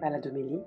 Baladomélie, 0.00 0.62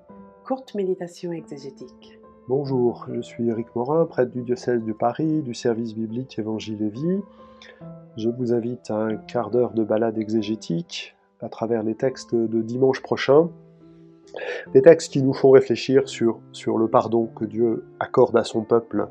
courte 0.46 0.76
méditation 0.76 1.32
exégétique. 1.32 2.20
Bonjour, 2.48 3.08
je 3.12 3.22
suis 3.22 3.50
Eric 3.50 3.68
Morin, 3.76 4.06
prêtre 4.06 4.32
du 4.32 4.44
diocèse 4.44 4.84
de 4.84 4.94
Paris, 4.94 5.42
du 5.42 5.54
service 5.54 5.96
biblique 5.96 6.38
Évangile 6.38 6.82
et 6.84 6.90
Vie. 6.90 7.22
Je 8.16 8.30
vous 8.30 8.54
invite 8.54 8.92
à 8.92 8.98
un 8.98 9.16
quart 9.16 9.50
d'heure 9.50 9.74
de 9.74 9.84
balade 9.84 10.18
exégétique 10.18 11.16
à 11.42 11.50
travers 11.50 11.82
les 11.82 11.96
textes 11.96 12.36
de 12.36 12.62
dimanche 12.62 13.02
prochain. 13.02 13.50
Des 14.74 14.82
textes 14.82 15.12
qui 15.12 15.24
nous 15.24 15.34
font 15.34 15.52
réfléchir 15.52 16.08
sur, 16.08 16.40
sur 16.52 16.78
le 16.78 16.88
pardon 16.88 17.28
que 17.28 17.46
Dieu 17.46 17.86
accorde 18.00 18.38
à 18.38 18.44
son 18.44 18.64
peuple. 18.64 19.08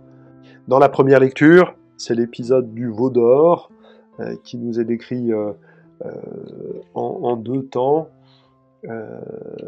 Dans 0.69 0.79
la 0.79 0.89
première 0.89 1.21
lecture, 1.21 1.75
c'est 1.97 2.15
l'épisode 2.15 2.73
du 2.73 2.89
veau 2.89 3.11
d'or 3.11 3.71
euh, 4.21 4.37
qui 4.45 4.57
nous 4.59 4.79
est 4.79 4.85
décrit 4.85 5.33
euh, 5.33 5.53
euh, 6.05 6.11
en, 6.95 7.37
deux 7.37 7.65
temps. 7.65 8.09
Euh, 8.89 9.21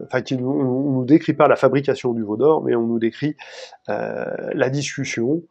enfin, 0.05 0.23
qui 0.23 0.37
nous, 0.37 0.49
on, 0.49 0.91
nous 0.93 1.05
décrit 1.05 1.35
pas 1.35 1.49
la 1.49 1.57
fabrication 1.57 2.13
du 2.13 2.23
veau 2.23 2.37
d'or, 2.37 2.63
mais 2.63 2.75
on 2.75 2.87
nous 2.87 2.99
décrit 2.99 3.37
la 3.87 4.71
discussion 4.71 5.43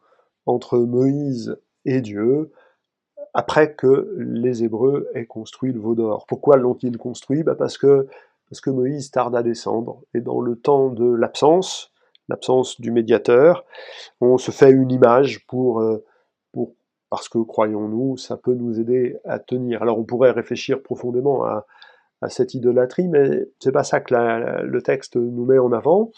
entre 0.46 0.78
Moïse 0.78 1.56
et 1.84 2.00
Dieu 2.00 2.50
après 3.32 3.74
que 3.74 4.14
les 4.18 4.62
Hébreux 4.62 5.08
aient 5.14 5.26
construit 5.26 5.72
le 5.72 5.80
veau 5.80 5.94
d'or. 5.94 6.26
Pourquoi 6.26 6.56
l'ont-ils 6.56 6.98
construit? 6.98 7.42
Bah 7.42 7.54
Parce 7.54 7.78
que 7.78 8.06
parce 8.50 8.60
que 8.60 8.70
Moïse 8.70 9.10
tarde 9.10 9.34
à 9.34 9.42
descendre, 9.42 10.02
et 10.12 10.20
dans 10.20 10.40
le 10.40 10.54
temps 10.54 10.90
de 10.90 11.10
l'absence, 11.12 11.92
l'absence 12.28 12.78
du 12.80 12.90
médiateur, 12.90 13.64
on 14.20 14.36
se 14.36 14.50
fait 14.50 14.70
une 14.70 14.92
image 14.92 15.46
pour, 15.46 15.82
pour 16.52 16.74
parce 17.14 17.28
que, 17.28 17.38
croyons-nous, 17.38 18.16
ça 18.16 18.36
peut 18.36 18.54
nous 18.54 18.80
aider 18.80 19.16
à 19.24 19.38
tenir. 19.38 19.82
Alors 19.82 20.00
on 20.00 20.02
pourrait 20.02 20.32
réfléchir 20.32 20.82
profondément 20.82 21.44
à, 21.44 21.64
à 22.24 22.30
cette 22.30 22.54
idolâtrie, 22.54 23.06
mais 23.06 23.46
c'est 23.60 23.72
pas 23.72 23.84
ça 23.84 24.00
que 24.00 24.14
le 24.64 24.82
texte 24.82 25.16
nous 25.16 25.44
met 25.44 25.58
en 25.58 25.72
avant. 25.72 26.10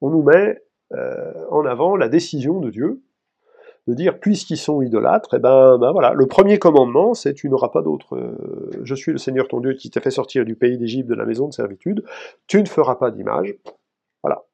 On 0.00 0.08
nous 0.08 0.22
met 0.22 0.62
euh, 0.94 1.46
en 1.50 1.66
avant 1.66 1.96
la 1.96 2.08
décision 2.08 2.60
de 2.60 2.70
Dieu 2.70 3.02
de 3.86 3.94
dire 3.94 4.20
puisqu'ils 4.20 4.58
sont 4.58 4.82
idolâtres, 4.82 5.34
et 5.34 5.36
eh 5.36 5.40
ben, 5.40 5.78
ben, 5.78 5.92
voilà, 5.92 6.12
le 6.12 6.26
premier 6.26 6.58
commandement, 6.58 7.14
c'est 7.14 7.32
tu 7.32 7.48
n'auras 7.48 7.68
pas 7.68 7.82
d'autre. 7.82 8.16
Euh, 8.16 8.70
je 8.82 8.94
suis 8.94 9.12
le 9.12 9.18
Seigneur 9.18 9.48
ton 9.48 9.60
Dieu 9.60 9.74
qui 9.74 9.90
t'a 9.90 10.00
fait 10.00 10.10
sortir 10.10 10.44
du 10.44 10.56
pays 10.56 10.76
d'Égypte 10.76 11.08
de 11.08 11.14
la 11.14 11.24
maison 11.24 11.48
de 11.48 11.54
servitude. 11.54 12.04
Tu 12.46 12.60
ne 12.60 12.66
feras 12.66 12.96
pas 12.96 13.10
d'image. 13.10 13.54
Voilà. 14.22 14.44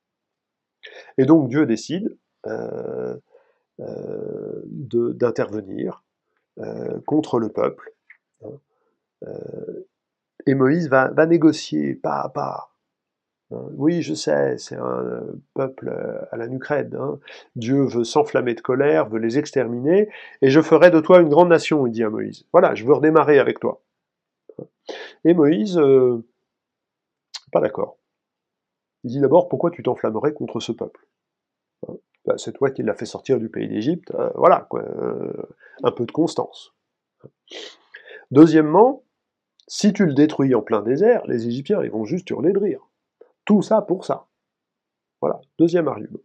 Et 1.18 1.24
donc 1.24 1.48
Dieu 1.48 1.66
décide 1.66 2.16
euh, 2.46 3.16
d'intervenir 3.78 6.04
contre 7.06 7.40
le 7.40 7.48
peuple. 7.48 7.92
Hein. 8.44 8.50
Euh, 10.46 10.50
et 10.50 10.54
Moïse 10.54 10.88
va, 10.88 11.26
négocier 11.26 11.94
pas 11.94 12.20
à 12.20 12.28
pas. 12.28 12.70
Hein. 13.50 13.62
Oui, 13.76 14.02
je 14.02 14.14
sais, 14.14 14.58
c'est 14.58 14.76
un 14.76 15.22
peuple 15.54 15.90
à 16.30 16.36
la 16.36 16.48
nucrède. 16.48 16.94
Hein. 16.94 17.18
Dieu 17.56 17.82
veut 17.82 18.04
s'enflammer 18.04 18.54
de 18.54 18.60
colère, 18.60 19.08
veut 19.08 19.18
les 19.18 19.38
exterminer, 19.38 20.08
et 20.42 20.50
je 20.50 20.60
ferai 20.60 20.90
de 20.90 21.00
toi 21.00 21.20
une 21.20 21.28
grande 21.28 21.48
nation, 21.48 21.86
il 21.86 21.92
dit 21.92 22.04
à 22.04 22.10
Moïse. 22.10 22.44
Voilà, 22.52 22.74
je 22.74 22.84
veux 22.84 22.94
redémarrer 22.94 23.38
avec 23.38 23.60
toi. 23.60 23.82
Et 25.24 25.34
Moïse, 25.34 25.78
euh, 25.78 26.24
pas 27.52 27.60
d'accord. 27.60 27.98
Il 29.04 29.10
dit 29.10 29.20
d'abord, 29.20 29.48
pourquoi 29.48 29.70
tu 29.70 29.82
t'enflammerais 29.82 30.32
contre 30.32 30.60
ce 30.60 30.72
peuple 30.72 31.06
bah, 32.24 32.34
c'est 32.38 32.52
toi 32.52 32.70
qui 32.70 32.82
l'as 32.82 32.94
fait 32.94 33.06
sortir 33.06 33.38
du 33.38 33.48
pays 33.48 33.68
d'Égypte, 33.68 34.10
euh, 34.14 34.30
voilà, 34.34 34.66
euh, 34.74 35.32
un 35.82 35.90
peu 35.90 36.06
de 36.06 36.12
constance. 36.12 36.74
Deuxièmement, 38.30 39.03
si 39.66 39.92
tu 39.92 40.06
le 40.06 40.14
détruis 40.14 40.54
en 40.54 40.62
plein 40.62 40.82
désert, 40.82 41.26
les 41.26 41.46
Égyptiens 41.46 41.82
ils 41.82 41.90
vont 41.90 42.04
juste 42.04 42.30
hurler 42.30 42.52
de 42.52 42.58
rire. 42.58 42.88
Tout 43.44 43.62
ça 43.62 43.82
pour 43.82 44.04
ça. 44.04 44.26
Voilà, 45.20 45.40
deuxième 45.58 45.88
argument. 45.88 46.18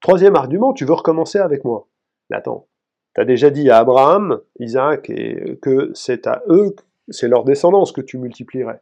Troisième 0.00 0.36
argument, 0.36 0.72
tu 0.72 0.84
veux 0.84 0.94
recommencer 0.94 1.38
avec 1.38 1.64
moi. 1.64 1.88
Mais 2.28 2.36
attends, 2.36 2.68
tu 3.14 3.20
as 3.20 3.24
déjà 3.24 3.50
dit 3.50 3.70
à 3.70 3.78
Abraham, 3.78 4.40
Isaac, 4.58 5.10
et 5.10 5.58
que 5.60 5.90
c'est 5.94 6.26
à 6.26 6.42
eux, 6.48 6.74
c'est 7.08 7.28
leur 7.28 7.44
descendance 7.44 7.92
que 7.92 8.00
tu 8.00 8.18
multiplierais. 8.18 8.80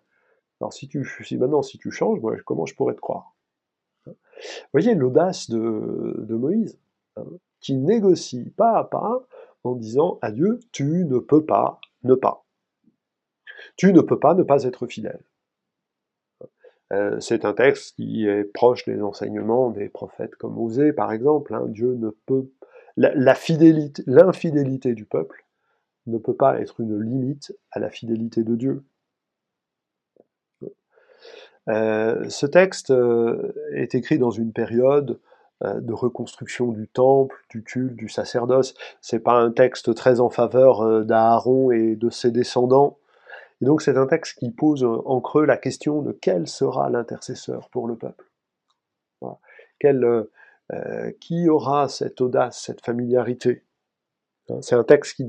Alors 0.60 0.72
si 0.72 0.88
tu, 0.88 1.06
maintenant 1.38 1.62
si 1.62 1.78
tu 1.78 1.90
changes, 1.90 2.20
moi, 2.20 2.36
comment 2.44 2.66
je 2.66 2.74
pourrais 2.74 2.94
te 2.94 3.00
croire? 3.00 3.34
Vous 4.06 4.14
voyez 4.72 4.94
l'audace 4.94 5.50
de, 5.50 6.34
Moïse, 6.34 6.78
hein, 7.16 7.24
qui 7.60 7.74
négocie 7.74 8.50
pas 8.56 8.78
à 8.78 8.84
pas 8.84 9.26
en 9.64 9.74
disant 9.74 10.18
à 10.22 10.30
Dieu, 10.30 10.60
tu 10.72 11.04
ne 11.04 11.18
peux 11.18 11.44
pas 11.44 11.80
ne 12.04 12.14
pas. 12.14 12.44
Tu 13.76 13.92
ne 13.92 14.00
peux 14.00 14.18
pas 14.18 14.34
ne 14.34 14.42
pas 14.42 14.64
être 14.64 14.86
fidèle. 14.86 15.20
Euh, 16.92 17.20
c'est 17.20 17.44
un 17.44 17.52
texte 17.52 17.96
qui 17.96 18.26
est 18.26 18.44
proche 18.44 18.86
des 18.86 19.02
enseignements 19.02 19.70
des 19.70 19.88
prophètes 19.88 20.36
comme 20.36 20.58
Osée, 20.58 20.92
par 20.92 21.12
exemple. 21.12 21.54
Hein. 21.54 21.64
Dieu 21.68 21.94
ne 21.94 22.10
peut. 22.26 22.48
La, 22.96 23.34
fidélité, 23.36 24.02
l'infidélité 24.06 24.94
du 24.94 25.04
peuple 25.04 25.44
ne 26.06 26.18
peut 26.18 26.34
pas 26.34 26.60
être 26.60 26.80
une 26.80 27.00
limite 27.00 27.56
à 27.70 27.78
la 27.78 27.90
fidélité 27.90 28.42
de 28.42 28.56
Dieu. 28.56 28.84
Euh, 31.68 32.28
ce 32.28 32.46
texte 32.46 32.90
euh, 32.90 33.52
est 33.72 33.94
écrit 33.94 34.18
dans 34.18 34.30
une 34.30 34.52
période 34.52 35.20
de 35.60 35.92
reconstruction 35.92 36.68
du 36.68 36.86
temple, 36.86 37.36
du 37.50 37.64
culte, 37.64 37.96
du 37.96 38.08
sacerdoce. 38.08 38.74
C'est 39.00 39.18
pas 39.18 39.32
un 39.32 39.50
texte 39.50 39.92
très 39.92 40.20
en 40.20 40.30
faveur 40.30 41.04
d'Aaron 41.04 41.72
et 41.72 41.96
de 41.96 42.10
ses 42.10 42.30
descendants. 42.30 42.97
Et 43.60 43.64
donc 43.64 43.82
c'est 43.82 43.96
un 43.96 44.06
texte 44.06 44.38
qui 44.38 44.50
pose 44.50 44.84
en 44.84 45.20
creux 45.20 45.44
la 45.44 45.56
question 45.56 46.02
de 46.02 46.12
quel 46.12 46.46
sera 46.46 46.90
l'intercesseur 46.90 47.68
pour 47.70 47.88
le 47.88 47.96
peuple. 47.96 48.24
Quel, 49.80 50.26
qui 51.20 51.48
aura 51.48 51.88
cette 51.88 52.20
audace, 52.20 52.62
cette 52.62 52.84
familiarité? 52.84 53.64
Hein, 54.50 54.60
c'est 54.62 54.74
un 54.74 54.84
texte 54.84 55.22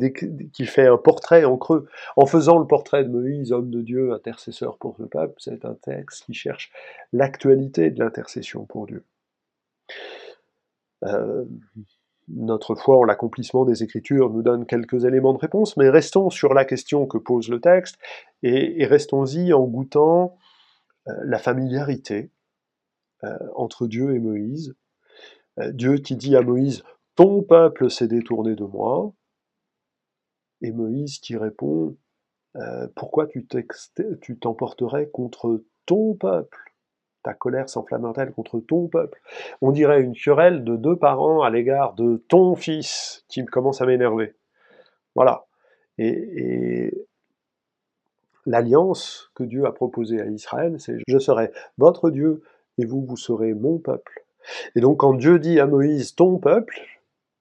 qui, 0.53 0.65
fait 0.65 0.87
un 0.87 0.97
portrait 0.97 1.45
en 1.45 1.57
creux. 1.57 1.87
En 2.15 2.25
faisant 2.25 2.59
le 2.59 2.67
portrait 2.67 3.03
de 3.03 3.09
Moïse, 3.09 3.51
homme 3.51 3.69
de 3.69 3.81
Dieu, 3.81 4.13
intercesseur 4.13 4.77
pour 4.77 4.95
le 4.99 5.07
peuple, 5.07 5.35
c'est 5.37 5.65
un 5.65 5.75
texte 5.75 6.25
qui 6.25 6.33
cherche 6.33 6.71
l'actualité 7.11 7.91
de 7.91 7.99
l'intercession 7.99 8.65
pour 8.65 8.87
Dieu. 8.87 9.03
Euh, 11.05 11.45
notre 12.29 12.75
foi 12.75 12.97
en 12.97 13.03
l'accomplissement 13.03 13.65
des 13.65 13.83
Écritures 13.83 14.29
nous 14.29 14.41
donne 14.41 14.65
quelques 14.65 15.05
éléments 15.05 15.33
de 15.33 15.39
réponse, 15.39 15.77
mais 15.77 15.89
restons 15.89 16.29
sur 16.29 16.53
la 16.53 16.65
question 16.65 17.07
que 17.07 17.17
pose 17.17 17.49
le 17.49 17.59
texte 17.59 17.97
et, 18.43 18.85
restons-y 18.85 19.53
en 19.53 19.63
goûtant 19.63 20.37
euh, 21.07 21.13
la 21.23 21.39
familiarité 21.39 22.31
euh, 23.23 23.37
entre 23.55 23.87
Dieu 23.87 24.15
et 24.15 24.19
Moïse. 24.19 24.75
Dieu 25.73 25.95
qui 25.97 26.15
dit 26.15 26.37
à 26.37 26.41
Moïse 26.41 26.83
ton 27.19 27.43
peuple 27.43 27.91
s'est 27.91 28.07
détourné 28.07 28.55
de 28.55 28.63
moi. 28.63 29.11
Et 30.61 30.71
Moïse 30.71 31.19
qui 31.19 31.35
répond, 31.35 31.97
euh, 32.55 32.87
pourquoi 32.95 33.27
tu 33.27 33.45
t'emporterais 34.39 35.09
contre 35.09 35.61
ton 35.85 36.15
peuple? 36.15 36.68
Ta 37.23 37.33
colère 37.33 37.69
s'enflammerait-elle 37.69 38.31
contre 38.31 38.59
ton 38.59 38.87
peuple? 38.87 39.21
On 39.61 39.71
dirait 39.71 40.01
une 40.01 40.15
querelle 40.15 40.63
de 40.63 40.75
deux 40.75 40.95
parents 40.95 41.41
à 41.41 41.49
l'égard 41.49 41.93
de 41.93 42.23
ton 42.27 42.55
fils 42.55 43.25
qui 43.27 43.45
commence 43.45 43.81
à 43.81 43.85
m'énerver. 43.85 44.35
Voilà. 45.15 45.45
Et, 45.97 47.07
l'alliance 48.45 49.31
que 49.35 49.43
Dieu 49.43 49.65
a 49.65 49.71
proposée 49.73 50.21
à 50.21 50.25
Israël, 50.25 50.79
c'est 50.79 50.97
je 51.07 51.19
serai 51.19 51.51
votre 51.77 52.09
Dieu 52.09 52.41
et 52.77 52.85
vous, 52.85 53.05
vous 53.05 53.17
serez 53.17 53.53
mon 53.53 53.77
peuple. 53.77 54.25
Et 54.75 54.81
donc 54.81 55.01
quand 55.01 55.13
Dieu 55.13 55.39
dit 55.39 55.59
à 55.59 55.67
Moïse 55.67 56.15
ton 56.15 56.39
peuple, 56.39 56.79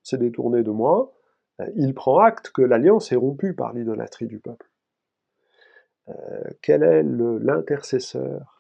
s'est 0.03 0.19
détourné 0.19 0.63
de 0.63 0.71
moi, 0.71 1.13
euh, 1.61 1.67
il 1.77 1.95
prend 1.95 2.19
acte 2.19 2.51
que 2.51 2.63
l'alliance 2.63 3.13
est 3.13 3.17
rompue 3.17 3.55
par 3.55 3.73
l'idolâtrie 3.73 4.27
du 4.27 4.39
peuple. 4.39 4.69
Euh, 6.09 6.43
quel 6.63 6.83
est 6.83 7.03
l'intercesseur 7.03 8.58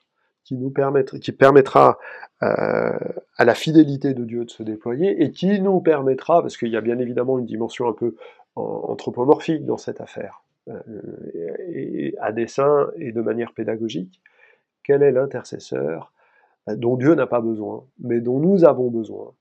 qui 0.49 1.33
permettra, 1.33 1.99
euh, 2.43 2.99
à 3.37 3.45
la 3.45 3.55
fidélité 3.55 4.15
de 4.15 4.25
Dieu 4.25 4.45
de 4.45 4.51
se 4.51 4.63
déployer 4.63 5.23
et 5.23 5.31
qui 5.31 5.61
nous 5.61 5.81
permettra, 5.81 6.43
parce 6.43 6.57
qu'il 6.57 6.69
y 6.69 6.77
a 6.77 6.81
bien 6.81 6.99
évidemment 6.99 7.39
une 7.39 7.47
dimension 7.47 7.89
un 7.89 7.93
peu 7.93 8.15
anthropomorphique 8.57 9.65
dans 9.65 9.77
cette 9.77 10.01
affaire, 10.01 10.43
et 11.69 12.15
à 12.21 12.33
dessein 12.33 12.89
et 12.97 13.13
de 13.13 13.21
manière 13.21 13.53
pédagogique, 13.53 14.21
quel 14.83 15.05
est 15.05 15.13
l'intercesseur 15.13 16.13
dont 16.67 16.97
Dieu 16.97 17.15
n'a 17.15 17.27
pas 17.27 17.41
besoin, 17.41 17.85
mais 18.01 18.21
dont 18.21 18.41
nous 18.41 18.65
avons 18.65 18.91
besoin 18.91 19.33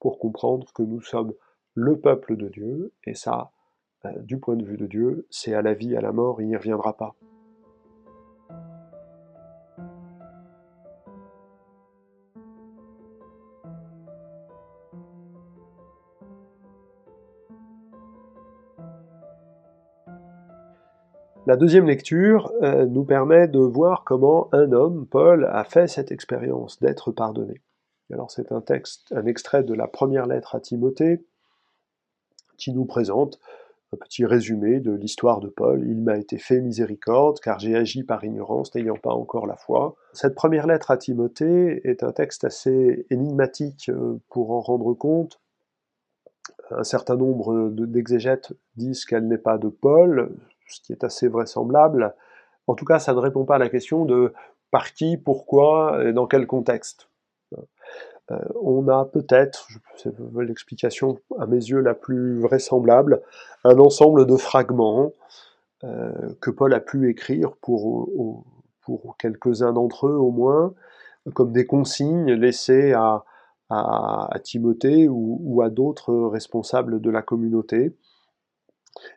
pour 0.00 0.18
comprendre 0.18 0.72
que 0.74 0.82
nous 0.82 1.00
sommes 1.00 1.32
le 1.74 1.96
peuple 1.96 2.36
de 2.36 2.48
Dieu, 2.48 2.92
et 3.04 3.14
ça, 3.14 3.50
euh, 4.04 4.10
du 4.18 4.38
point 4.38 4.56
de 4.56 4.64
vue 4.64 4.76
de 4.76 4.86
Dieu, 4.86 5.26
c'est 5.30 5.54
à 5.54 5.62
la 5.62 5.74
vie, 5.74 5.96
à 5.96 6.00
la 6.00 6.12
mort, 6.12 6.40
il 6.40 6.48
n'y 6.48 6.56
reviendra 6.56 6.96
pas. 6.96 7.14
La 21.44 21.56
deuxième 21.56 21.86
lecture 21.86 22.52
euh, 22.62 22.86
nous 22.86 23.04
permet 23.04 23.48
de 23.48 23.58
voir 23.58 24.04
comment 24.04 24.48
un 24.52 24.70
homme, 24.70 25.06
Paul, 25.06 25.48
a 25.50 25.64
fait 25.64 25.88
cette 25.88 26.12
expérience 26.12 26.78
d'être 26.78 27.10
pardonné. 27.10 27.60
Alors 28.12 28.30
c'est 28.30 28.52
un 28.52 28.60
texte, 28.60 29.12
un 29.12 29.26
extrait 29.26 29.64
de 29.64 29.74
la 29.74 29.88
première 29.88 30.26
lettre 30.26 30.54
à 30.54 30.60
Timothée 30.60 31.24
qui 32.58 32.72
nous 32.72 32.84
présente 32.84 33.40
un 33.92 33.96
petit 33.96 34.24
résumé 34.24 34.78
de 34.78 34.92
l'histoire 34.92 35.40
de 35.40 35.48
Paul. 35.48 35.84
Il 35.84 36.00
m'a 36.00 36.16
été 36.16 36.38
fait 36.38 36.60
miséricorde, 36.60 37.40
car 37.40 37.58
j'ai 37.58 37.74
agi 37.74 38.04
par 38.04 38.22
ignorance, 38.22 38.72
n'ayant 38.76 38.96
pas 38.96 39.12
encore 39.12 39.48
la 39.48 39.56
foi. 39.56 39.96
Cette 40.12 40.36
première 40.36 40.68
lettre 40.68 40.92
à 40.92 40.96
Timothée 40.96 41.80
est 41.82 42.04
un 42.04 42.12
texte 42.12 42.44
assez 42.44 43.04
énigmatique 43.10 43.88
euh, 43.88 44.20
pour 44.30 44.52
en 44.52 44.60
rendre 44.60 44.94
compte. 44.94 45.40
Un 46.70 46.84
certain 46.84 47.16
nombre 47.16 47.70
d'exégètes 47.70 48.52
disent 48.76 49.04
qu'elle 49.04 49.26
n'est 49.26 49.38
pas 49.38 49.58
de 49.58 49.68
Paul, 49.68 50.30
ce 50.66 50.80
qui 50.80 50.92
est 50.92 51.04
assez 51.04 51.28
vraisemblable. 51.28 52.14
En 52.66 52.74
tout 52.74 52.84
cas, 52.84 52.98
ça 52.98 53.12
ne 53.12 53.18
répond 53.18 53.44
pas 53.44 53.56
à 53.56 53.58
la 53.58 53.68
question 53.68 54.04
de 54.04 54.32
par 54.70 54.92
qui, 54.92 55.16
pourquoi 55.16 56.02
et 56.04 56.12
dans 56.12 56.26
quel 56.26 56.46
contexte. 56.46 57.08
Euh, 58.30 58.38
on 58.60 58.88
a 58.88 59.04
peut-être, 59.04 59.68
c'est 59.96 60.14
l'explication 60.36 61.18
à 61.38 61.46
mes 61.46 61.56
yeux 61.56 61.80
la 61.80 61.94
plus 61.94 62.40
vraisemblable, 62.40 63.22
un 63.64 63.78
ensemble 63.78 64.26
de 64.26 64.36
fragments 64.36 65.12
euh, 65.84 66.12
que 66.40 66.50
Paul 66.50 66.72
a 66.72 66.80
pu 66.80 67.10
écrire 67.10 67.52
pour, 67.60 68.44
pour 68.82 69.16
quelques-uns 69.18 69.72
d'entre 69.72 70.06
eux 70.06 70.16
au 70.16 70.30
moins, 70.30 70.72
comme 71.34 71.52
des 71.52 71.66
consignes 71.66 72.32
laissées 72.32 72.92
à, 72.92 73.24
à, 73.70 74.38
Timothée 74.42 75.08
ou, 75.08 75.62
à 75.62 75.70
d'autres 75.70 76.14
responsables 76.26 77.00
de 77.00 77.10
la 77.10 77.22
communauté. 77.22 77.96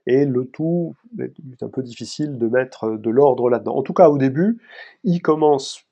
Et 0.07 0.25
le 0.25 0.45
tout 0.45 0.95
est 1.19 1.63
un 1.63 1.69
peu 1.69 1.83
difficile 1.83 2.37
de 2.37 2.47
mettre 2.47 2.97
de 2.97 3.09
l'ordre 3.09 3.49
là-dedans. 3.49 3.75
En 3.75 3.83
tout 3.83 3.93
cas, 3.93 4.09
au 4.09 4.17
début, 4.17 4.61
il 5.03 5.21
commence 5.21 5.85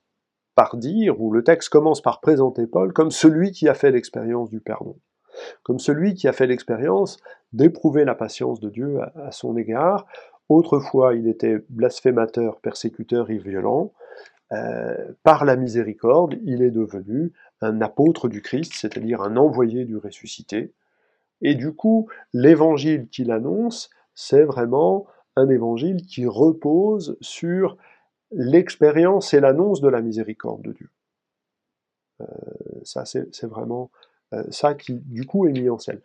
par 0.56 0.77
dire, 0.77 1.19
ou 1.21 1.31
le 1.31 1.44
texte 1.44 1.69
commence 1.69 2.01
par 2.01 2.21
présenter 2.21 2.68
Paul 2.68 2.94
comme 2.94 3.12
celui 3.12 3.51
qui 3.51 3.68
a 3.68 3.74
fait 3.74 3.91
l'expérience 3.91 4.50
du 4.50 4.59
pardon, 4.59 4.97
comme 5.63 5.80
celui 5.80 6.13
qui 6.13 6.27
a 6.27 6.33
fait 6.33 6.47
l'expérience 6.47 7.18
d'éprouver 7.53 8.06
la 8.06 8.15
patience 8.15 8.59
de 8.59 8.69
Dieu 8.69 9.00
à, 9.01 9.31
son 9.31 9.57
égard. 9.57 10.06
Autrefois, 10.50 11.15
il 11.15 11.27
était 11.27 11.63
blasphémateur, 11.69 12.59
persécuteur 12.59 13.30
et 13.30 13.38
violent. 13.38 13.94
Euh, 14.51 15.13
par 15.24 15.45
la 15.45 15.56
miséricorde, 15.56 16.38
il 16.44 16.62
est 16.62 16.71
devenu 16.71 17.31
un 17.62 17.81
apôtre 17.81 18.27
du 18.27 18.41
Christ, 18.41 18.74
c'est-à-dire 18.75 19.21
un 19.21 19.38
envoyé 19.38 19.85
du 19.85 19.97
ressuscité. 19.97 20.74
Et 21.44 21.56
du 21.56 21.74
coup, 21.74 22.10
l'évangile 22.34 23.07
qu'il 23.10 23.31
annonce, 23.31 23.90
c'est 24.16 24.44
vraiment 24.44 25.06
un 25.36 25.50
évangile 25.50 26.01
qui 26.04 26.25
repose 26.25 27.18
sur 27.22 27.78
l'expérience 28.31 29.34
et 29.34 29.40
l'annonce 29.40 29.81
de 29.81 29.90
la 29.90 30.01
miséricorde 30.01 30.62
de 30.63 30.72
Dieu. 30.72 30.90
Euh, 32.22 32.25
ça, 32.84 33.06
c'est 33.06 33.45
vraiment 33.45 33.92
euh, 34.34 34.44
ça 34.50 34.74
qui, 34.74 34.94
du 34.94 35.25
coup, 35.25 35.48
est 35.48 35.51
mis 35.51 35.69
en 35.69 35.78
scène. 35.78 36.00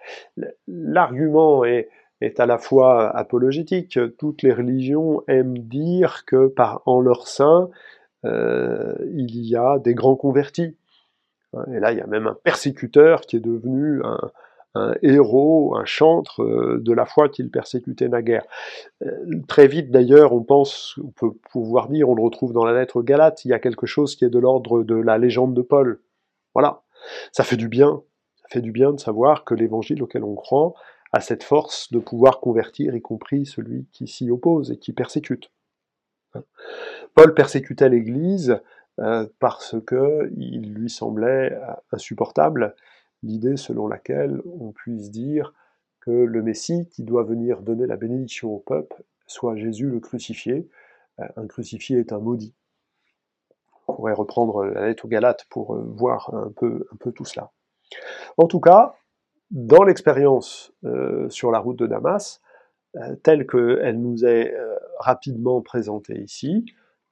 L'argument 0.67 1.65
est, 1.65 1.89
à 2.39 2.47
la 2.47 2.59
fois 2.59 3.17
apologétique. 3.17 3.99
Toutes 4.19 4.43
les 4.43 4.53
religions 4.53 5.23
aiment 5.29 5.59
dire 5.59 6.25
que, 6.27 6.49
par, 6.49 6.83
en 6.85 7.01
leur 7.01 7.29
sein, 7.29 7.71
euh, 8.25 8.97
il 9.13 9.47
y 9.47 9.55
a 9.55 9.79
des 9.79 9.95
grands 9.95 10.17
convertis. 10.17 10.77
Et 11.73 11.79
là, 11.79 11.93
il 11.93 11.99
y 11.99 12.03
a 12.03 12.07
même 12.07 12.27
un 12.27 12.35
persécuteur 12.35 13.21
qui 13.21 13.37
est 13.37 13.41
devenu 13.41 14.03
un, 14.05 14.19
un 14.75 14.95
héros, 15.03 15.77
un 15.77 15.85
chantre 15.85 16.43
euh, 16.43 16.79
de 16.81 16.93
la 16.93 17.07
foi 17.07 17.29
qu'il 17.29 17.51
persécutait 17.51 18.09
naguère. 18.09 18.45
Euh, 19.03 19.41
très 19.47 19.67
vite 19.67 19.91
d'ailleurs, 19.91 20.33
on 20.33 20.43
pense, 20.43 20.99
on 21.03 21.11
peut 21.11 21.33
pouvoir 21.51 21.89
dire, 21.89 22.09
on 22.09 22.15
le 22.15 22.23
retrouve 22.23 22.53
dans 22.53 22.65
la 22.65 22.73
lettre 22.73 23.03
Galate, 23.03 23.45
il 23.45 23.49
y 23.49 23.55
a 23.55 23.59
quelque 23.59 23.87
chose 23.87 24.17
qui 24.17 24.25
est 24.25 24.31
de 24.31 24.39
l'ordre 24.39 24.83
de 24.83 24.95
la 24.95 25.19
légende 25.19 25.55
de 25.55 25.63
Paul. 25.63 26.01
Voilà, 26.55 26.83
ça 27.33 27.45
fait 27.45 27.57
du 27.57 27.69
bien, 27.69 28.03
ça 28.37 28.49
fait 28.51 28.61
du 28.61 28.73
bien 28.73 28.93
de 28.93 29.01
savoir 29.01 29.45
que 29.45 29.55
l'évangile 29.55 30.03
auquel 30.03 30.25
on 30.25 30.35
croit 30.35 30.75
a 31.13 31.21
cette 31.21 31.43
force 31.43 31.91
de 31.91 31.99
pouvoir 31.99 32.41
convertir, 32.41 32.95
y 32.95 33.01
compris 33.01 33.47
celui 33.47 33.87
qui 33.93 34.07
s'y 34.07 34.31
oppose 34.31 34.71
et 34.71 34.79
qui 34.79 34.93
persécute. 34.93 35.51
Paul 37.15 37.33
persécutait 37.33 37.89
l'Église 37.89 38.61
euh, 39.01 39.27
parce 39.39 39.77
que 39.87 40.31
il 40.37 40.75
lui 40.75 40.91
semblait 40.91 41.59
insupportable 41.93 42.75
l'idée 43.23 43.57
selon 43.57 43.89
laquelle 43.89 44.41
on 44.61 44.73
puisse 44.73 45.11
dire 45.11 45.53
que 46.01 46.11
le 46.11 46.43
Messie 46.43 46.89
qui 46.91 47.03
doit 47.03 47.25
venir 47.25 47.63
donner 47.63 47.87
la 47.87 47.97
bénédiction 47.97 48.55
au 48.55 48.59
peuple 48.59 49.05
soit 49.27 49.57
Jésus 49.57 49.89
le 49.89 50.01
crucifié. 50.01 50.69
Euh, 51.21 51.25
un 51.37 51.47
crucifié 51.47 51.99
est 51.99 52.13
un 52.13 52.19
maudit. 52.19 52.55
On 53.87 53.95
pourrait 53.95 54.15
reprendre 54.15 54.65
la 54.65 54.87
lettre 54.87 55.05
aux 55.05 55.09
Galates 55.09 55.47
pour 55.51 55.75
euh, 55.75 55.83
voir 55.97 56.35
un 56.35 56.53
peu, 56.55 56.87
tout 57.15 57.25
cela. 57.25 57.53
En 58.37 58.47
tout 58.47 58.61
cas, 58.61 58.95
dans 59.51 59.83
l'expérience 59.83 60.73
euh, 60.85 61.29
sur 61.31 61.51
la 61.51 61.59
route 61.59 61.79
de 61.79 61.87
Damas, 61.87 62.41
telle 63.23 63.47
qu'elle 63.47 64.01
nous 64.01 64.25
est 64.25 64.57
rapidement 64.99 65.61
présentée 65.61 66.23
ici, 66.23 66.65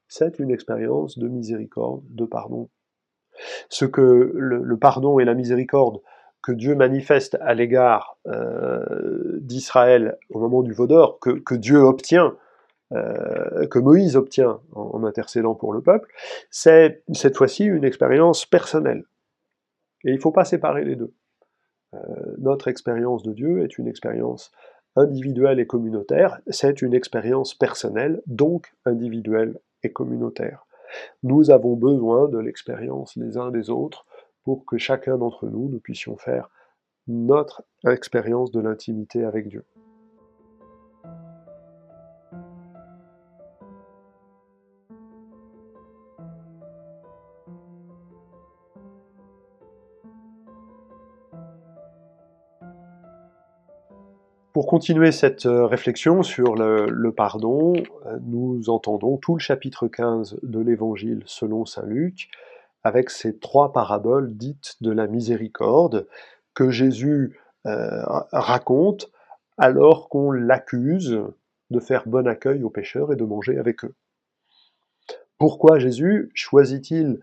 c'est 0.09 0.39
une 0.39 0.51
expérience 0.51 1.19
de 1.19 1.29
miséricorde, 1.29 2.03
de 2.09 2.25
pardon 2.25 2.71
ce 3.69 3.85
que 3.85 4.33
le, 4.35 4.77
pardon 4.77 5.19
et 5.19 5.25
la 5.25 5.35
miséricorde 5.35 6.01
que 6.43 6.53
Dieu 6.53 6.75
manifeste 6.75 7.37
à 7.41 7.55
l'égard 7.55 8.19
euh, 8.29 8.85
d'Israël 9.41 10.17
au 10.31 10.39
moment 10.39 10.63
du 10.63 10.73
Vaudor, 10.73 11.19
que, 11.19 11.31
que 11.31 11.57
Dieu 11.57 11.79
obtient, 11.79 12.37
euh, 12.93 13.67
que 13.67 13.81
Moïse 13.81 14.17
obtient 14.17 14.61
en, 14.73 15.03
intercédant 15.05 15.57
pour 15.57 15.73
le 15.73 15.83
peuple, 15.83 16.09
c'est 16.51 17.03
cette 17.13 17.37
fois-ci 17.37 17.65
une 17.65 17.85
expérience 17.85 18.47
personnelle. 18.47 19.05
Et 20.05 20.11
il 20.11 20.17
ne 20.17 20.21
faut 20.21 20.31
pas 20.31 20.45
séparer 20.45 20.85
les 20.85 20.95
deux. 20.95 21.13
Euh, 21.95 21.99
notre 22.39 22.69
expérience 22.69 23.23
de 23.25 23.33
Dieu 23.33 23.65
est 23.65 23.79
une 23.79 23.89
expérience 23.89 24.53
individuelle 24.95 25.61
et 25.61 25.67
communautaire, 25.67 26.41
c'est 26.49 26.81
une 26.81 26.95
expérience 26.95 27.55
personnelle, 27.55 28.23
donc 28.27 28.73
individuelle 28.85 29.59
et 29.83 29.93
communautaire. 29.93 30.66
Nous 31.23 31.51
avons 31.51 31.75
besoin 31.75 32.29
de 32.29 32.39
l'expérience 32.39 33.17
les 33.17 33.37
uns 33.37 33.51
des 33.51 33.71
autres 33.71 34.07
pour 34.45 34.65
que 34.65 34.79
chacun 34.79 35.19
d'entre 35.19 35.47
nous, 35.47 35.69
nous 35.69 35.81
puissions 35.81 36.17
faire 36.17 36.49
notre 37.09 37.65
expérience 37.89 38.51
de 38.51 38.61
l'intimité 38.61 39.25
avec 39.25 39.49
Dieu. 39.49 39.65
Pour 54.57 54.67
continuer 54.67 55.13
cette 55.13 55.45
euh, 55.45 55.67
réflexion 55.67 56.23
sur 56.23 56.55
le, 56.55 57.11
pardon, 57.11 57.75
euh, 58.07 58.19
nous 58.23 58.71
entendons 58.71 59.19
tout 59.19 59.35
le 59.35 59.39
chapitre 59.39 59.87
15 59.87 60.39
de 60.43 60.61
l'Évangile 60.61 61.23
selon 61.27 61.67
Saint 61.67 61.85
Luc, 61.85 62.31
avec 62.83 63.11
ces 63.11 63.37
trois 63.37 63.75
paraboles 63.75 64.35
dites 64.35 64.77
de 64.81 64.91
la 64.91 65.09
miséricorde 65.09 66.07
que 66.55 66.71
Jésus 66.71 67.39
euh, 67.67 68.03
raconte 68.33 69.11
alors 69.59 70.09
qu'on 70.09 70.33
l'accuse 70.33 71.21
de 71.69 71.79
faire 71.79 72.05
bon 72.07 72.27
accueil 72.27 72.63
aux 72.63 72.71
pécheurs 72.71 73.13
et 73.13 73.17
de 73.17 73.25
manger 73.25 73.59
avec 73.59 73.85
eux. 73.85 73.95
Pourquoi 75.37 75.79
Jésus 75.79 76.31
choisit-il 76.33 77.21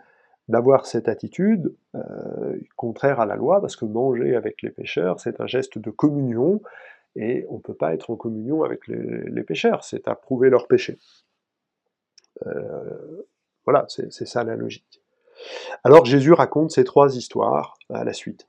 d'avoir 0.49 0.85
cette 0.85 1.09
attitude 1.09 1.73
contraire 2.75 3.19
à 3.19 3.25
la 3.25 3.35
loi? 3.35 3.59
Parce 3.59 3.75
que 3.75 3.85
manger 3.85 4.35
avec 4.35 4.61
les 4.61 4.69
pécheurs, 4.69 5.19
c'est 5.19 5.41
un 5.41 5.47
geste 5.47 5.79
de 5.79 5.89
communion 5.89 6.61
et 7.15 7.45
on 7.49 7.55
ne 7.55 7.61
peut 7.61 7.73
pas 7.73 7.93
être 7.93 8.09
en 8.09 8.15
communion 8.15 8.63
avec 8.63 8.87
les, 8.87 9.43
pécheurs, 9.43 9.83
c'est 9.83 10.07
approuver 10.07 10.49
leur 10.49 10.67
péché. 10.67 10.97
Euh, 12.47 13.23
voilà, 13.65 13.85
c'est 13.87 14.25
ça 14.25 14.43
la 14.43 14.55
logique. 14.55 15.01
Alors 15.83 16.05
Jésus 16.05 16.33
raconte 16.33 16.71
ces 16.71 16.83
trois 16.83 17.15
histoires 17.15 17.77
à 17.89 18.03
la 18.03 18.13
suite. 18.13 18.47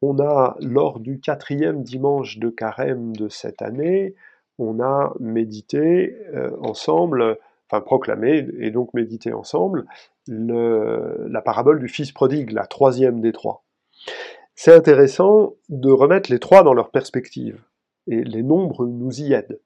On 0.00 0.18
a, 0.20 0.56
lors 0.60 1.00
du 1.00 1.20
quatrième 1.20 1.82
dimanche 1.82 2.38
de 2.38 2.50
carême 2.50 3.16
de 3.16 3.28
cette 3.28 3.62
année, 3.62 4.14
on 4.58 4.80
a 4.80 5.12
médité 5.20 6.16
euh, 6.34 6.50
ensemble, 6.60 7.38
enfin 7.68 7.80
proclamé 7.80 8.48
et 8.58 8.70
donc 8.70 8.94
médité 8.94 9.32
ensemble, 9.32 9.86
la 10.28 11.40
parabole 11.42 11.80
du 11.80 11.88
fils 11.88 12.12
prodigue, 12.12 12.52
la 12.52 12.66
troisième 12.66 13.20
des 13.20 13.32
trois. 13.32 13.64
C'est 14.54 14.74
intéressant 14.74 15.54
de 15.68 15.90
remettre 15.90 16.30
les 16.30 16.38
trois 16.38 16.62
dans 16.62 16.74
leur 16.74 16.90
perspective 16.90 17.62
et 18.08 18.24
les 18.24 18.42
nombres 18.42 18.86
nous 18.86 19.20
y 19.20 19.32
aident. 19.32 19.60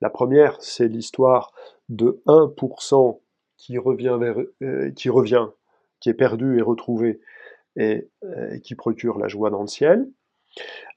La 0.00 0.10
première, 0.10 0.60
c'est 0.60 0.88
l'histoire 0.88 1.52
de 1.88 2.22
1% 2.26 3.20
qui 3.56 3.78
revient, 3.78 4.18
euh, 4.62 4.90
qui 4.92 5.08
revient, 5.08 5.46
qui 6.00 6.08
est 6.08 6.14
perdu 6.14 6.58
et 6.58 6.62
retrouvé, 6.62 7.20
et 7.76 8.08
euh, 8.24 8.58
qui 8.58 8.74
procure 8.74 9.18
la 9.18 9.28
joie 9.28 9.50
dans 9.50 9.62
le 9.62 9.66
ciel. 9.66 10.08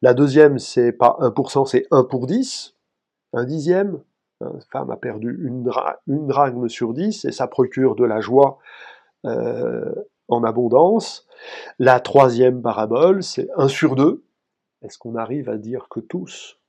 La 0.01 0.13
deuxième, 0.13 0.59
c'est 0.59 0.91
pas 0.91 1.17
1%, 1.19 1.65
c'est 1.65 1.87
1 1.91 2.03
pour 2.03 2.27
10, 2.27 2.75
un 3.33 3.45
dixième, 3.45 4.01
Une 4.41 4.61
femme 4.71 4.89
a 4.89 4.97
perdu 4.97 5.39
une, 5.45 5.63
drachme 6.07 6.67
sur 6.67 6.93
dix 6.93 7.25
et 7.25 7.31
ça 7.31 7.47
procure 7.47 7.95
de 7.95 8.03
la 8.03 8.19
joie 8.19 8.57
euh, 9.25 9.93
en 10.27 10.43
abondance. 10.43 11.27
La 11.77 11.99
troisième 11.99 12.61
parabole, 12.61 13.23
c'est 13.23 13.49
un 13.55 13.67
sur 13.67 13.95
deux. 13.95 14.23
Est-ce 14.81 14.97
qu'on 14.97 15.15
arrive 15.15 15.47
à 15.47 15.57
dire 15.57 15.87
que 15.89 15.99
tous 15.99 16.60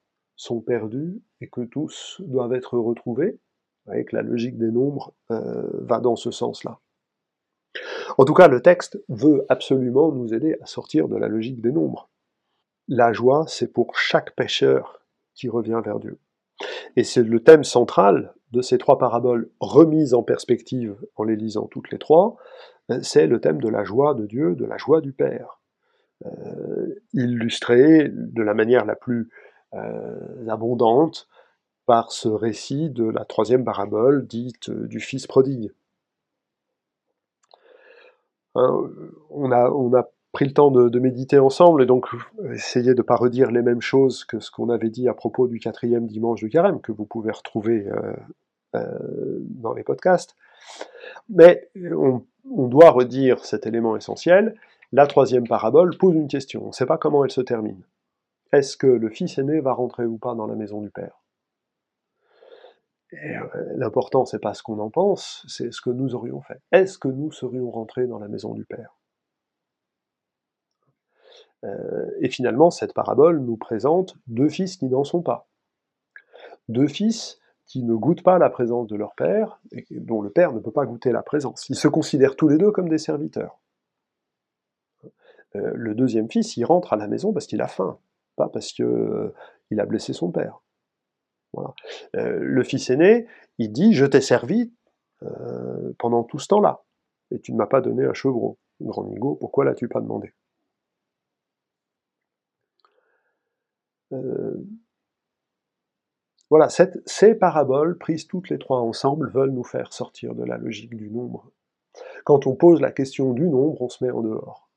sont 0.42 0.60
perdus 0.60 1.22
et 1.40 1.48
que 1.48 1.60
tous 1.60 2.20
doivent 2.26 2.54
être 2.54 2.76
retrouvés 2.76 3.38
Vous 3.86 3.92
voyez 3.92 4.04
que 4.04 4.16
la 4.16 4.22
logique 4.22 4.58
des 4.58 4.70
nombres 4.70 5.14
euh, 5.30 5.70
va 5.74 6.00
dans 6.00 6.16
ce 6.16 6.30
sens-là. 6.30 6.80
En 8.18 8.24
tout 8.24 8.34
cas, 8.34 8.48
le 8.48 8.60
texte 8.60 9.02
veut 9.08 9.46
absolument 9.48 10.10
nous 10.10 10.34
aider 10.34 10.56
à 10.60 10.66
sortir 10.66 11.08
de 11.08 11.16
la 11.16 11.28
logique 11.28 11.60
des 11.60 11.70
nombres. 11.70 12.10
La 12.88 13.12
joie, 13.12 13.44
c'est 13.46 13.72
pour 13.72 13.96
chaque 13.96 14.34
pécheur 14.34 15.06
qui 15.34 15.48
revient 15.48 15.80
vers 15.84 16.00
Dieu. 16.00 16.18
Et 16.96 17.04
c'est 17.04 17.22
le 17.22 17.42
thème 17.42 17.64
central 17.64 18.34
de 18.50 18.62
ces 18.62 18.78
trois 18.78 18.98
paraboles 18.98 19.48
remises 19.60 20.12
en 20.12 20.22
perspective 20.22 20.96
en 21.16 21.22
les 21.22 21.36
lisant 21.36 21.66
toutes 21.68 21.90
les 21.90 21.98
trois, 21.98 22.36
euh, 22.90 22.98
c'est 23.02 23.26
le 23.28 23.40
thème 23.40 23.60
de 23.60 23.68
la 23.68 23.84
joie 23.84 24.14
de 24.14 24.26
Dieu, 24.26 24.56
de 24.56 24.64
la 24.64 24.76
joie 24.76 25.00
du 25.00 25.12
Père, 25.12 25.60
euh, 26.26 26.94
illustré 27.14 28.10
de 28.12 28.42
la 28.42 28.54
manière 28.54 28.84
la 28.84 28.96
plus 28.96 29.30
abondante 30.48 31.28
par 31.86 32.12
ce 32.12 32.28
récit 32.28 32.90
de 32.90 33.04
la 33.04 33.24
troisième 33.24 33.64
parabole 33.64 34.26
dite 34.26 34.70
du 34.70 35.00
Fils 35.00 35.26
prodigue. 35.26 35.72
Hein, 38.54 38.90
on, 39.30 39.50
a, 39.52 40.08
pris 40.32 40.44
le 40.44 40.52
temps 40.52 40.70
de, 40.70 40.98
méditer 40.98 41.38
ensemble 41.38 41.82
et 41.82 41.86
donc 41.86 42.06
essayer 42.52 42.92
de 42.92 42.98
ne 42.98 43.02
pas 43.02 43.16
redire 43.16 43.50
les 43.50 43.62
mêmes 43.62 43.80
choses 43.80 44.24
que 44.24 44.40
ce 44.40 44.50
qu'on 44.50 44.68
avait 44.68 44.90
dit 44.90 45.08
à 45.08 45.14
propos 45.14 45.46
du 45.46 45.58
quatrième 45.58 46.06
dimanche 46.06 46.40
du 46.40 46.48
carême, 46.48 46.80
que 46.80 46.92
vous 46.92 47.04
pouvez 47.04 47.32
retrouver 47.32 47.86
euh, 47.88 48.12
euh, 48.74 48.98
dans 49.40 49.72
les 49.72 49.82
podcasts. 49.82 50.36
Mais 51.28 51.68
on, 51.74 52.22
doit 52.44 52.90
redire 52.90 53.44
cet 53.44 53.66
élément 53.66 53.96
essentiel. 53.96 54.54
La 54.92 55.06
troisième 55.06 55.46
parabole 55.46 55.96
pose 55.96 56.14
une 56.14 56.28
question. 56.28 56.64
On 56.64 56.68
ne 56.68 56.72
sait 56.72 56.86
pas 56.86 56.98
comment 56.98 57.24
elle 57.24 57.30
se 57.30 57.40
termine. 57.40 57.80
Est-ce 58.52 58.76
que 58.76 58.86
le 58.86 59.08
fils 59.08 59.38
aîné 59.38 59.60
va 59.60 59.72
rentrer 59.72 60.04
ou 60.04 60.18
pas 60.18 60.34
dans 60.34 60.46
la 60.46 60.54
maison 60.54 60.80
du 60.80 60.90
père? 60.90 61.22
Euh, 63.14 63.72
L'important, 63.76 64.24
c'est 64.24 64.38
pas 64.38 64.54
ce 64.54 64.62
qu'on 64.62 64.78
en 64.78 64.90
pense, 64.90 65.44
c'est 65.48 65.72
ce 65.72 65.80
que 65.80 65.90
nous 65.90 66.14
aurions 66.14 66.40
fait. 66.42 66.60
Est-ce 66.70 66.98
que 66.98 67.08
nous 67.08 67.32
serions 67.32 67.70
rentrés 67.70 68.06
dans 68.06 68.18
la 68.18 68.28
maison 68.28 68.54
du 68.54 68.64
père? 68.64 68.98
Euh, 71.64 72.10
et 72.20 72.28
finalement, 72.28 72.70
cette 72.70 72.92
parabole 72.92 73.38
nous 73.38 73.56
présente 73.56 74.16
deux 74.26 74.48
fils 74.48 74.76
qui 74.76 74.86
n'en 74.86 75.04
sont 75.04 75.22
pas. 75.22 75.48
Deux 76.68 76.88
fils 76.88 77.38
qui 77.66 77.84
ne 77.84 77.94
goûtent 77.94 78.22
pas 78.22 78.38
la 78.38 78.50
présence 78.50 78.86
de 78.88 78.96
leur 78.96 79.14
père, 79.14 79.60
et 79.70 79.86
dont 79.90 80.20
le 80.20 80.30
père 80.30 80.52
ne 80.52 80.58
peut 80.58 80.72
pas 80.72 80.84
goûter 80.84 81.12
la 81.12 81.22
présence. 81.22 81.68
Ils 81.70 81.76
se 81.76 81.88
considèrent 81.88 82.36
tous 82.36 82.48
les 82.48 82.58
deux 82.58 82.70
comme 82.70 82.88
des 82.88 82.98
serviteurs. 82.98 83.58
Euh, 85.54 85.72
le 85.74 85.94
deuxième 85.94 86.30
fils, 86.30 86.56
il 86.56 86.64
rentre 86.64 86.92
à 86.92 86.96
la 86.96 87.06
maison 87.06 87.32
parce 87.32 87.46
qu'il 87.46 87.60
a 87.62 87.68
faim, 87.68 87.98
parce 88.48 88.72
qu'il 88.72 88.84
euh, 88.84 89.34
a 89.78 89.86
blessé 89.86 90.12
son 90.12 90.30
père. 90.30 90.62
le 92.14 92.62
fils 92.64 92.90
aîné, 92.90 93.26
il 93.58 93.72
dit 93.72 93.92
Je 93.92 94.06
t'ai 94.06 94.20
servi 94.20 94.72
pendant 95.98 96.24
tout 96.24 96.38
ce 96.38 96.48
temps-là, 96.48 96.82
et 97.30 97.40
tu 97.40 97.52
ne 97.52 97.58
m'as 97.58 97.66
pas 97.66 97.80
donné 97.80 98.04
un 98.04 98.14
chevreau. 98.14 98.58
Grand 98.80 99.04
Nigo, 99.04 99.36
pourquoi 99.36 99.64
l'as-tu 99.64 99.88
pas 99.88 100.00
demandé? 100.00 100.32
Euh, 104.12 104.54
voilà, 106.50 106.68
ces 106.68 107.34
paraboles, 107.34 107.96
prises 107.96 108.26
toutes 108.26 108.50
les 108.50 108.58
trois 108.58 108.80
ensemble, 108.80 109.30
veulent 109.30 109.52
nous 109.52 109.64
faire 109.64 109.92
sortir 109.92 110.34
de 110.34 110.44
la 110.44 110.58
logique 110.58 110.94
du 110.94 111.10
nombre. 111.10 111.50
Quand 112.24 112.46
on 112.46 112.54
pose 112.54 112.80
la 112.80 112.92
question 112.92 113.32
du 113.32 113.48
nombre, 113.48 113.80
on 113.80 113.88
se 113.88 114.04
met 114.04 114.10
en 114.10 114.20
dehors. 114.20 114.68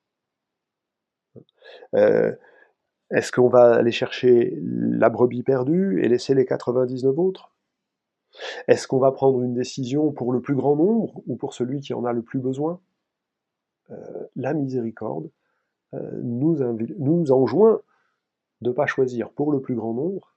Euh, 1.95 2.33
est-ce 3.11 3.31
qu'on 3.31 3.49
va 3.49 3.75
aller 3.75 3.91
chercher 3.91 4.57
la 4.61 5.09
brebis 5.09 5.43
perdue 5.43 6.03
et 6.03 6.07
laisser 6.07 6.33
les 6.33 6.45
99 6.45 7.17
autres? 7.17 7.53
Est-ce 8.67 8.87
qu'on 8.87 8.99
va 8.99 9.11
prendre 9.11 9.41
une 9.41 9.53
décision 9.53 10.11
pour 10.11 10.33
le 10.33 10.41
plus 10.41 10.55
grand 10.55 10.75
nombre 10.75 11.21
ou 11.27 11.35
pour 11.35 11.53
celui 11.53 11.79
qui 11.79 11.93
en 11.93 12.03
a 12.05 12.13
le 12.13 12.21
plus 12.21 12.39
besoin? 12.39 12.81
Euh, 13.91 14.27
La 14.35 14.53
miséricorde 14.53 15.29
nous, 16.21 16.57
nous 16.99 17.31
enjoint 17.31 17.81
de 18.61 18.69
ne 18.69 18.75
pas 18.75 18.85
choisir 18.85 19.29
pour 19.31 19.51
le 19.51 19.61
plus 19.61 19.75
grand 19.75 19.93
nombre, 19.93 20.35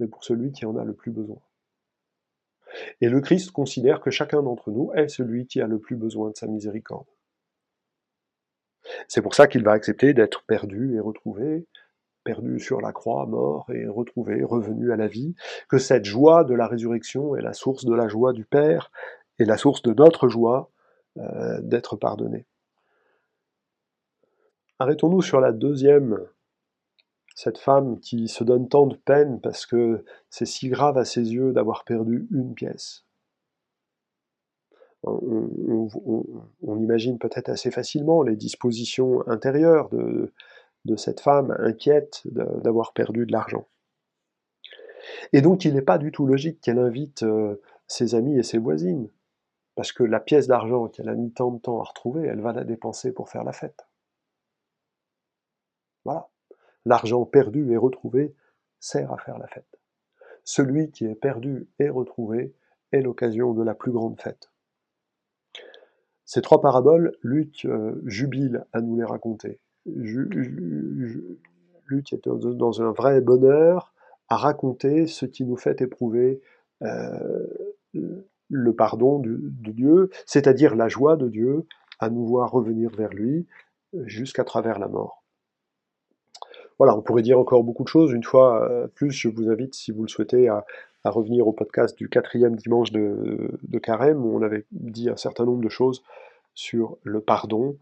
mais 0.00 0.06
pour 0.06 0.24
celui 0.24 0.52
qui 0.52 0.66
en 0.66 0.76
a 0.76 0.84
le 0.84 0.94
plus 0.94 1.10
besoin. 1.10 1.40
Et 3.00 3.08
le 3.08 3.20
Christ 3.20 3.52
considère 3.52 4.00
que 4.00 4.10
chacun 4.10 4.42
d'entre 4.42 4.70
nous 4.70 4.90
est 4.94 5.08
celui 5.08 5.46
qui 5.46 5.60
a 5.60 5.66
le 5.66 5.78
plus 5.78 5.96
besoin 5.96 6.30
de 6.30 6.36
sa 6.36 6.46
miséricorde. 6.46 7.06
C'est 9.08 9.22
pour 9.22 9.34
ça 9.34 9.46
qu'il 9.46 9.64
va 9.64 9.72
accepter 9.72 10.12
d'être 10.12 10.44
perdu 10.44 10.96
et 10.96 11.00
retrouvé, 11.00 11.66
perdu 12.24 12.58
sur 12.58 12.80
la 12.80 12.92
croix, 12.92 13.26
mort 13.26 13.70
et 13.70 13.86
retrouvé, 13.86 14.42
revenu 14.42 14.92
à 14.92 14.96
la 14.96 15.06
vie, 15.06 15.34
que 15.68 15.78
cette 15.78 16.04
joie 16.04 16.44
de 16.44 16.54
la 16.54 16.66
résurrection 16.66 17.36
est 17.36 17.42
la 17.42 17.52
source 17.52 17.84
de 17.84 17.94
la 17.94 18.08
joie 18.08 18.32
du 18.32 18.44
Père 18.44 18.90
et 19.38 19.44
la 19.44 19.56
source 19.56 19.82
de 19.82 19.92
notre 19.92 20.28
joie 20.28 20.70
euh, 21.18 21.60
d'être 21.60 21.96
pardonné. 21.96 22.46
Arrêtons-nous 24.78 25.22
sur 25.22 25.40
la 25.40 25.52
deuxième 25.52 26.18
cette 27.34 27.58
femme 27.58 27.98
qui 27.98 28.28
se 28.28 28.44
donne 28.44 28.68
tant 28.68 28.86
de 28.86 28.96
peine 28.96 29.40
parce 29.40 29.66
que 29.66 30.04
c'est 30.30 30.46
si 30.46 30.68
grave 30.68 30.96
à 30.96 31.04
ses 31.04 31.32
yeux 31.32 31.52
d'avoir 31.52 31.84
perdu 31.84 32.28
une 32.30 32.54
pièce. 32.54 33.04
On, 35.02 36.78
imagine 36.78 37.18
peut-être 37.18 37.50
assez 37.50 37.70
facilement 37.70 38.22
les 38.22 38.36
dispositions 38.36 39.26
intérieures 39.28 39.90
de, 39.90 40.32
cette 40.96 41.20
femme 41.20 41.56
inquiète 41.58 42.22
d'avoir 42.24 42.92
perdu 42.92 43.26
de 43.26 43.32
l'argent. 43.32 43.66
Et 45.32 45.42
donc 45.42 45.64
il 45.64 45.74
n'est 45.74 45.82
pas 45.82 45.98
du 45.98 46.12
tout 46.12 46.26
logique 46.26 46.60
qu'elle 46.60 46.78
invite 46.78 47.22
euh, 47.22 47.60
ses 47.86 48.14
amis 48.14 48.38
et 48.38 48.42
ses 48.42 48.58
voisines, 48.58 49.10
parce 49.74 49.92
que 49.92 50.02
la 50.02 50.20
pièce 50.20 50.46
d'argent 50.46 50.88
qu'elle 50.88 51.08
a 51.08 51.14
mis 51.14 51.32
tant 51.32 51.50
de 51.50 51.58
temps 51.58 51.80
à 51.80 51.84
retrouver, 51.84 52.26
elle 52.26 52.40
va 52.40 52.52
la 52.52 52.64
dépenser 52.64 53.12
pour 53.12 53.28
faire 53.28 53.44
la 53.44 53.52
fête. 53.52 53.86
Voilà 56.04 56.28
l'argent 56.84 57.24
perdu 57.24 57.72
et 57.72 57.76
retrouvé 57.76 58.34
sert 58.80 59.12
à 59.12 59.18
faire 59.18 59.38
la 59.38 59.46
fête. 59.46 59.78
Celui 60.44 60.90
qui 60.90 61.06
est 61.06 61.14
perdu 61.14 61.68
et 61.78 61.88
retrouvé 61.88 62.54
est 62.92 63.00
l'occasion 63.00 63.54
de 63.54 63.62
la 63.62 63.74
plus 63.74 63.92
grande 63.92 64.20
fête. 64.20 64.50
Ces 66.26 66.42
trois 66.42 66.60
paraboles, 66.60 67.16
Luc 67.22 67.64
euh, 67.64 68.00
jubile 68.04 68.66
à 68.72 68.80
nous 68.80 68.96
les 68.96 69.04
raconter. 69.04 69.60
Luc 71.86 72.12
est 72.12 72.28
dans 72.28 72.82
un 72.82 72.92
vrai 72.92 73.20
bonheur 73.20 73.92
à 74.28 74.36
raconter 74.36 75.06
ce 75.06 75.26
qui 75.26 75.44
nous 75.44 75.56
fait 75.56 75.80
éprouver 75.82 76.40
euh, 76.82 77.46
le 77.92 78.72
pardon 78.74 79.18
de 79.18 79.38
Dieu, 79.70 80.10
c'est-à-dire 80.26 80.74
la 80.74 80.88
joie 80.88 81.16
de 81.16 81.28
Dieu 81.28 81.66
à 82.00 82.10
nous 82.10 82.26
voir 82.26 82.50
revenir 82.50 82.90
vers 82.90 83.12
lui 83.12 83.46
jusqu'à 84.06 84.44
travers 84.44 84.78
la 84.78 84.88
mort 84.88 85.24
voilà, 86.78 86.96
on 86.96 87.02
pourrait 87.02 87.22
dire 87.22 87.38
encore 87.38 87.64
beaucoup 87.64 87.84
de 87.84 87.88
choses. 87.88 88.12
Une 88.12 88.24
fois 88.24 88.68
euh, 88.68 88.86
plus, 88.88 89.10
je 89.10 89.28
vous 89.28 89.48
invite, 89.48 89.74
si 89.74 89.92
vous 89.92 90.02
le 90.02 90.08
souhaitez, 90.08 90.48
à, 90.48 90.64
revenir 91.04 91.46
au 91.46 91.52
podcast 91.52 91.98
du 91.98 92.08
quatrième 92.08 92.56
dimanche 92.56 92.90
de, 92.90 93.78
Carême, 93.82 94.24
où 94.24 94.38
on 94.38 94.40
avait 94.40 94.64
dit 94.70 95.10
un 95.10 95.18
certain 95.18 95.44
nombre 95.44 95.62
de 95.62 95.68
choses 95.68 96.02
sur 96.54 96.96
le 97.02 97.20
pardon 97.20 97.76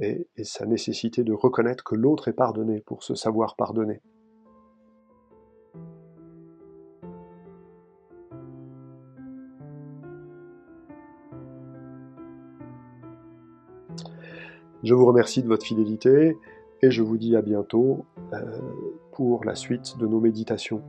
et, 0.00 0.28
sa 0.42 0.66
nécessité 0.66 1.24
de 1.24 1.32
reconnaître 1.32 1.84
que 1.84 1.94
l'autre 1.94 2.28
est 2.28 2.32
pardonné 2.32 2.80
pour 2.80 3.02
se 3.02 3.14
savoir 3.14 3.56
pardonner. 3.56 4.00
Je 14.84 14.94
vous 14.94 15.06
remercie 15.06 15.42
de 15.42 15.48
votre 15.48 15.66
fidélité 15.66 16.36
et 16.82 16.90
je 16.90 17.02
vous 17.02 17.18
dis 17.18 17.34
à 17.34 17.42
bientôt 17.42 18.06
euh, 18.32 18.38
pour 19.12 19.44
la 19.44 19.56
suite 19.56 19.98
de 19.98 20.06
nos 20.06 20.20
méditations. 20.20 20.82